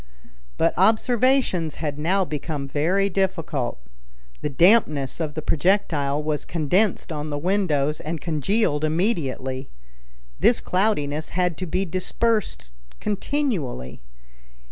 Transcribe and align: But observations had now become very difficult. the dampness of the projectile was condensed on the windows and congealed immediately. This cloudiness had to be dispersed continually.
But 0.57 0.73
observations 0.77 1.75
had 1.75 1.99
now 1.99 2.25
become 2.25 2.67
very 2.67 3.07
difficult. 3.07 3.77
the 4.41 4.49
dampness 4.49 5.19
of 5.19 5.35
the 5.35 5.43
projectile 5.43 6.23
was 6.23 6.43
condensed 6.43 7.11
on 7.11 7.29
the 7.29 7.37
windows 7.37 7.99
and 7.99 8.19
congealed 8.19 8.83
immediately. 8.83 9.69
This 10.39 10.59
cloudiness 10.59 11.29
had 11.37 11.55
to 11.57 11.67
be 11.67 11.85
dispersed 11.85 12.71
continually. 12.99 14.01